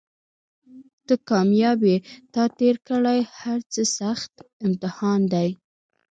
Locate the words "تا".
2.33-2.43